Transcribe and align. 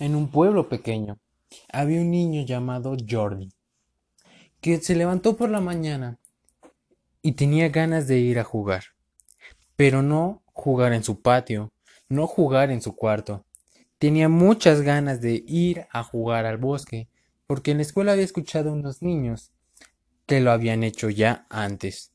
En 0.00 0.14
un 0.14 0.30
pueblo 0.30 0.68
pequeño 0.68 1.18
había 1.72 2.00
un 2.00 2.12
niño 2.12 2.42
llamado 2.42 2.96
Jordi, 3.08 3.52
que 4.60 4.80
se 4.80 4.94
levantó 4.94 5.36
por 5.36 5.50
la 5.50 5.60
mañana 5.60 6.20
y 7.20 7.32
tenía 7.32 7.68
ganas 7.68 8.06
de 8.06 8.18
ir 8.18 8.38
a 8.38 8.44
jugar, 8.44 8.84
pero 9.74 10.02
no 10.02 10.44
jugar 10.52 10.92
en 10.92 11.02
su 11.02 11.20
patio, 11.20 11.72
no 12.08 12.28
jugar 12.28 12.70
en 12.70 12.80
su 12.80 12.94
cuarto. 12.94 13.44
Tenía 13.98 14.28
muchas 14.28 14.82
ganas 14.82 15.20
de 15.20 15.42
ir 15.48 15.88
a 15.90 16.04
jugar 16.04 16.46
al 16.46 16.58
bosque, 16.58 17.08
porque 17.48 17.72
en 17.72 17.78
la 17.78 17.82
escuela 17.82 18.12
había 18.12 18.24
escuchado 18.24 18.70
a 18.70 18.74
unos 18.74 19.02
niños 19.02 19.50
que 20.26 20.40
lo 20.40 20.52
habían 20.52 20.84
hecho 20.84 21.10
ya 21.10 21.44
antes. 21.50 22.12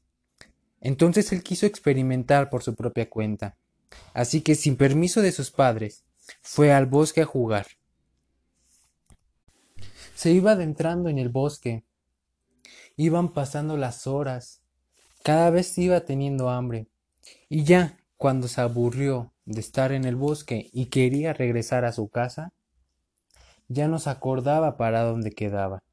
Entonces 0.79 1.34
él 1.34 1.43
quiso 1.43 1.65
experimentar 1.65 2.50
por 2.50 2.63
su 2.63 2.75
propia 2.75 3.09
cuenta. 3.09 3.57
Así 4.13 4.39
que 4.39 4.55
sin 4.55 4.77
permiso 4.77 5.21
de 5.21 5.34
sus 5.34 5.52
padres, 5.52 6.05
fue 6.41 6.71
al 6.71 6.85
bosque 6.85 7.21
a 7.21 7.25
jugar. 7.25 7.67
Se 10.15 10.31
iba 10.31 10.51
adentrando 10.51 11.09
en 11.09 11.18
el 11.18 11.29
bosque. 11.29 11.83
Iban 12.95 13.33
pasando 13.33 13.77
las 13.77 14.07
horas. 14.07 14.61
Cada 15.23 15.50
vez 15.50 15.78
iba 15.78 16.01
teniendo 16.01 16.50
hambre. 16.50 16.87
Y 17.50 17.64
ya, 17.64 17.97
cuando 18.17 18.47
se 18.47 18.61
aburrió 18.61 19.33
de 19.45 19.59
estar 19.59 19.91
en 19.91 20.05
el 20.05 20.15
bosque 20.15 20.69
y 20.71 20.86
quería 20.86 21.33
regresar 21.33 21.86
a 21.86 21.91
su 21.91 22.07
casa, 22.09 22.53
ya 23.67 23.87
no 23.87 24.00
se 24.00 24.09
acordaba 24.09 24.78
para 24.78 25.03
dónde 25.03 25.31
quedaba. 25.31 25.83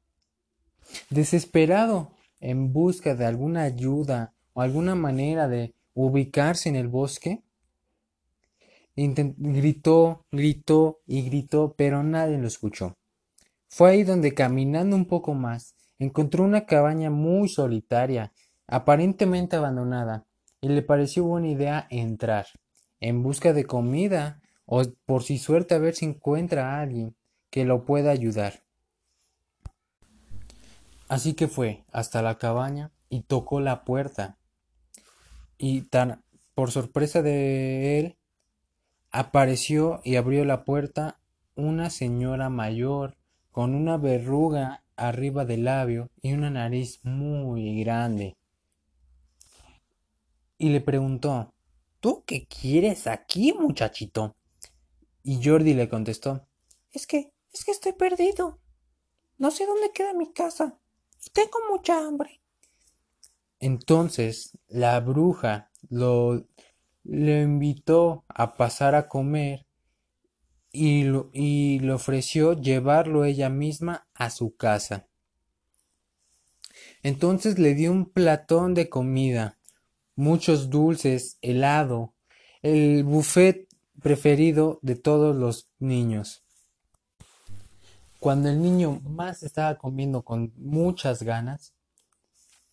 Desesperado, 1.09 2.11
en 2.39 2.73
busca 2.73 3.15
de 3.15 3.25
alguna 3.25 3.63
ayuda 3.63 4.33
o 4.53 4.61
alguna 4.61 4.95
manera 4.95 5.47
de 5.47 5.73
ubicarse 5.93 6.69
en 6.69 6.75
el 6.75 6.87
bosque, 6.87 7.43
gritó, 8.95 10.25
gritó 10.31 11.01
y 11.05 11.23
gritó, 11.23 11.73
pero 11.77 12.03
nadie 12.03 12.37
lo 12.37 12.47
escuchó. 12.47 12.97
Fue 13.69 13.91
ahí 13.91 14.03
donde 14.03 14.33
caminando 14.33 14.95
un 14.95 15.05
poco 15.05 15.33
más, 15.33 15.75
encontró 15.97 16.43
una 16.43 16.65
cabaña 16.65 17.09
muy 17.09 17.47
solitaria, 17.47 18.33
aparentemente 18.67 19.55
abandonada, 19.55 20.25
y 20.59 20.69
le 20.69 20.81
pareció 20.81 21.23
buena 21.23 21.47
idea 21.47 21.87
entrar, 21.89 22.47
en 22.99 23.23
busca 23.23 23.53
de 23.53 23.65
comida, 23.65 24.41
o 24.65 24.83
por 25.05 25.23
si 25.23 25.37
suerte 25.37 25.73
a 25.75 25.79
ver 25.79 25.95
si 25.95 26.05
encuentra 26.05 26.75
a 26.75 26.81
alguien 26.81 27.15
que 27.49 27.65
lo 27.65 27.85
pueda 27.85 28.11
ayudar. 28.11 28.63
Así 31.07 31.33
que 31.33 31.49
fue 31.49 31.83
hasta 31.91 32.21
la 32.21 32.37
cabaña 32.37 32.91
y 33.09 33.23
tocó 33.23 33.59
la 33.59 33.83
puerta. 33.83 34.37
Y 35.57 35.81
tan 35.81 36.23
por 36.55 36.71
sorpresa 36.71 37.21
de 37.21 37.99
él, 37.99 38.17
apareció 39.11 40.01
y 40.03 40.15
abrió 40.15 40.45
la 40.45 40.65
puerta 40.65 41.19
una 41.55 41.89
señora 41.89 42.49
mayor 42.49 43.17
con 43.51 43.75
una 43.75 43.97
verruga 43.97 44.83
arriba 44.95 45.45
del 45.45 45.65
labio 45.65 46.09
y 46.21 46.33
una 46.33 46.49
nariz 46.49 46.99
muy 47.03 47.83
grande. 47.83 48.37
Y 50.57 50.69
le 50.69 50.81
preguntó 50.81 51.53
¿Tú 51.99 52.23
qué 52.25 52.47
quieres 52.47 53.05
aquí, 53.05 53.53
muchachito? 53.53 54.35
Y 55.23 55.43
Jordi 55.43 55.75
le 55.75 55.87
contestó 55.87 56.47
Es 56.91 57.05
que, 57.05 57.31
es 57.53 57.63
que 57.63 57.71
estoy 57.71 57.93
perdido. 57.93 58.59
No 59.37 59.51
sé 59.51 59.65
dónde 59.65 59.91
queda 59.91 60.13
mi 60.13 60.33
casa. 60.33 60.79
Y 61.23 61.29
tengo 61.29 61.59
mucha 61.69 61.99
hambre. 61.99 62.41
Entonces 63.59 64.57
la 64.67 64.99
bruja 64.99 65.69
lo 65.89 66.47
le 67.03 67.41
invitó 67.41 68.25
a 68.27 68.55
pasar 68.55 68.95
a 68.95 69.07
comer 69.07 69.65
y, 70.71 71.05
y 71.33 71.79
le 71.79 71.93
ofreció 71.93 72.53
llevarlo 72.53 73.25
ella 73.25 73.49
misma 73.49 74.07
a 74.13 74.29
su 74.29 74.55
casa. 74.55 75.07
Entonces 77.03 77.57
le 77.59 77.73
dio 77.73 77.91
un 77.91 78.05
platón 78.05 78.73
de 78.73 78.89
comida, 78.89 79.57
muchos 80.15 80.69
dulces, 80.69 81.37
helado, 81.41 82.13
el 82.61 83.03
buffet 83.03 83.67
preferido 84.01 84.79
de 84.81 84.95
todos 84.95 85.35
los 85.35 85.69
niños. 85.79 86.43
Cuando 88.19 88.49
el 88.49 88.61
niño 88.61 89.01
más 89.03 89.41
estaba 89.41 89.77
comiendo 89.77 90.21
con 90.21 90.53
muchas 90.55 91.23
ganas, 91.23 91.73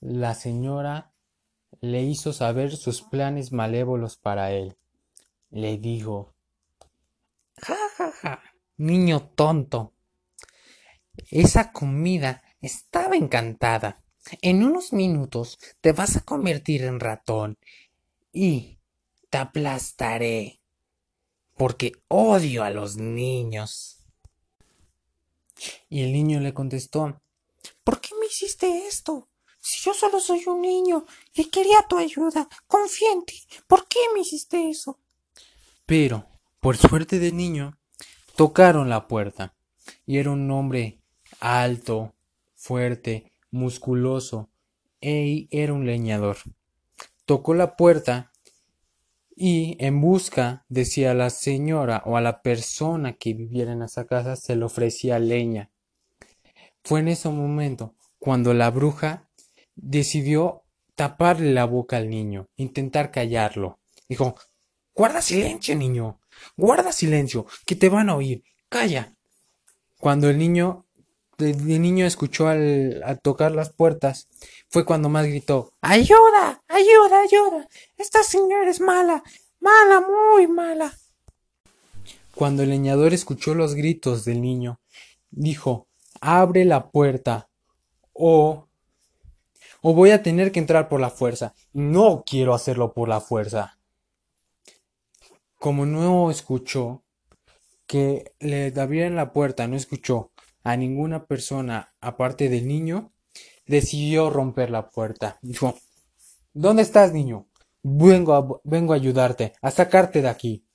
la 0.01 0.35
señora 0.35 1.13
le 1.81 2.03
hizo 2.03 2.33
saber 2.33 2.77
sus 2.77 3.03
planes 3.03 3.53
malévolos 3.53 4.17
para 4.17 4.53
él. 4.53 4.77
Le 5.51 5.79
dijo 5.79 6.35
Ja, 7.57 7.77
ja, 7.97 8.13
ja, 8.13 8.43
niño 8.77 9.31
tonto. 9.35 9.95
Esa 11.31 11.73
comida 11.73 12.43
estaba 12.61 13.17
encantada. 13.17 14.03
En 14.43 14.63
unos 14.63 14.93
minutos 14.93 15.59
te 15.81 15.93
vas 15.93 16.17
a 16.17 16.21
convertir 16.21 16.85
en 16.85 17.01
ratón 17.01 17.59
y 18.33 18.79
te 19.31 19.39
aplastaré 19.39 20.61
porque 21.57 21.93
odio 22.09 22.63
a 22.63 22.71
los 22.71 22.97
niños. 22.97 24.05
Y 25.89 26.03
el 26.03 26.13
niño 26.13 26.41
le 26.41 26.55
contestó 26.55 27.21
¿Por 27.83 28.01
qué 28.01 28.11
me 28.21 28.27
hiciste 28.27 28.87
esto? 28.87 29.29
Si 29.69 29.85
yo 29.85 29.93
solo 29.93 30.19
soy 30.19 30.43
un 30.47 30.63
niño 30.63 31.05
y 31.35 31.51
quería 31.51 31.85
tu 31.87 31.99
ayuda, 31.99 32.49
confía 32.67 33.13
en 33.13 33.27
ti. 33.27 33.39
¿Por 33.67 33.87
qué 33.87 33.99
me 34.15 34.21
hiciste 34.21 34.71
eso? 34.71 34.99
Pero, 35.85 36.27
por 36.59 36.79
suerte 36.79 37.19
del 37.19 37.37
niño, 37.37 37.77
tocaron 38.35 38.89
la 38.89 39.07
puerta 39.09 39.55
y 40.07 40.17
era 40.17 40.31
un 40.31 40.51
hombre 40.51 41.03
alto, 41.39 42.15
fuerte, 42.55 43.31
musculoso, 43.51 44.49
e 45.03 45.49
era 45.51 45.75
un 45.75 45.85
leñador. 45.85 46.39
Tocó 47.27 47.53
la 47.53 47.77
puerta 47.77 48.33
y 49.37 49.77
en 49.85 50.01
busca 50.01 50.65
decía 50.71 51.11
a 51.11 51.15
la 51.15 51.29
señora 51.29 52.03
o 52.07 52.17
a 52.17 52.23
la 52.23 52.41
persona 52.41 53.19
que 53.19 53.35
viviera 53.35 53.73
en 53.73 53.83
esa 53.83 54.07
casa 54.07 54.35
se 54.35 54.57
le 54.57 54.65
ofrecía 54.65 55.19
leña. 55.19 55.71
Fue 56.83 57.01
en 57.01 57.09
ese 57.09 57.29
momento 57.29 57.95
cuando 58.19 58.55
la 58.55 58.71
bruja 58.71 59.28
decidió 59.81 60.63
taparle 60.95 61.53
la 61.53 61.65
boca 61.65 61.97
al 61.97 62.11
niño, 62.11 62.49
intentar 62.57 63.11
callarlo. 63.11 63.79
Dijo, 64.09 64.35
guarda 64.95 65.23
silencio, 65.23 65.77
niño, 65.77 66.21
guarda 66.57 66.93
silencio, 66.93 67.47
que 67.65 67.77
te 67.77 67.89
van 67.89 68.11
a 68.11 68.17
oír, 68.17 68.43
calla. 68.69 69.15
Cuando 70.01 70.29
el 70.29 70.39
niño, 70.39 70.87
el, 71.39 71.81
niño 71.81 72.05
escuchó 72.07 72.49
al, 72.49 73.03
al 73.05 73.21
tocar 73.21 73.53
las 73.53 73.73
puertas, 73.73 74.29
fue 74.69 74.85
cuando 74.85 75.09
más 75.09 75.27
gritó, 75.27 75.73
ayuda, 75.81 76.63
ayuda, 76.69 77.21
ayuda, 77.21 77.69
esta 77.97 78.23
señora 78.23 78.69
es 78.69 78.81
mala, 78.81 79.23
mala, 79.61 80.01
muy 80.01 80.47
mala. 80.47 80.93
Cuando 82.35 82.63
el 82.63 82.71
leñador 82.71 83.15
escuchó 83.15 83.55
los 83.55 83.75
gritos 83.75 84.25
del 84.25 84.41
niño, 84.41 84.81
dijo, 85.31 85.89
abre 86.21 86.65
la 86.65 86.91
puerta 86.91 87.49
o 88.13 88.68
o 89.91 89.95
voy 89.95 90.11
a 90.11 90.23
tener 90.23 90.53
que 90.53 90.61
entrar 90.61 90.87
por 90.91 91.01
la 91.01 91.09
fuerza. 91.09 91.55
No 91.73 92.23
quiero 92.27 92.53
hacerlo 92.53 92.93
por 92.93 93.09
la 93.09 93.23
fuerza. 93.23 93.79
Como 95.57 95.87
no 95.87 96.31
escuchó 96.31 97.05
que 97.87 98.35
le 98.39 98.71
abrieran 98.79 99.17
la 99.17 99.33
puerta, 99.33 99.67
no 99.67 99.77
escuchó 99.77 100.31
a 100.63 100.77
ninguna 100.77 101.25
persona 101.25 101.95
aparte 102.03 102.51
del 102.51 102.69
niño, 102.69 103.15
decidió 103.67 104.29
romper 104.29 104.69
la 104.69 104.91
puerta. 104.91 105.39
Dijo, 105.41 105.75
¿dónde 106.53 106.83
estás, 106.83 107.15
niño? 107.15 107.49
Vengo 107.83 108.35
a, 108.35 108.61
vengo 108.65 108.93
a 108.93 108.97
ayudarte, 108.97 109.55
a 109.63 109.71
sacarte 109.71 110.21
de 110.21 110.29
aquí. 110.29 110.67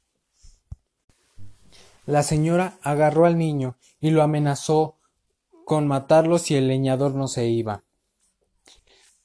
La 2.07 2.23
señora 2.23 2.79
agarró 2.81 3.27
al 3.27 3.37
niño 3.37 3.77
y 3.99 4.09
lo 4.09 4.23
amenazó 4.23 4.97
con 5.67 5.85
matarlo 5.85 6.39
si 6.39 6.55
el 6.55 6.67
leñador 6.67 7.13
no 7.13 7.27
se 7.27 7.45
iba. 7.45 7.82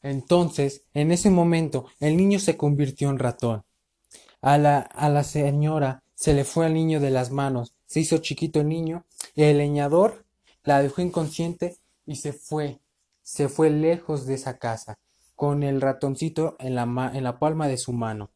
Entonces, 0.02 0.84
en 0.94 1.10
ese 1.10 1.30
momento, 1.30 1.86
el 2.00 2.16
niño 2.16 2.38
se 2.38 2.56
convirtió 2.56 3.10
en 3.10 3.18
ratón. 3.18 3.64
A 4.40 4.58
la, 4.58 4.78
a 4.78 5.08
la 5.08 5.24
señora 5.24 6.02
se 6.14 6.34
le 6.34 6.44
fue 6.44 6.66
al 6.66 6.74
niño 6.74 7.00
de 7.00 7.10
las 7.10 7.30
manos, 7.30 7.74
se 7.86 8.00
hizo 8.00 8.18
chiquito 8.18 8.60
el 8.60 8.68
niño, 8.68 9.04
y 9.34 9.44
el 9.44 9.58
leñador 9.58 10.24
la 10.62 10.82
dejó 10.82 11.02
inconsciente 11.02 11.78
y 12.06 12.16
se 12.16 12.32
fue, 12.32 12.80
se 13.22 13.48
fue 13.48 13.70
lejos 13.70 14.26
de 14.26 14.34
esa 14.34 14.58
casa, 14.58 14.98
con 15.34 15.62
el 15.62 15.80
ratoncito 15.80 16.56
en 16.58 16.74
la, 16.74 17.12
en 17.14 17.24
la 17.24 17.38
palma 17.38 17.68
de 17.68 17.78
su 17.78 17.92
mano. 17.92 18.30